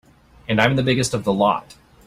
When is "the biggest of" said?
0.77-1.25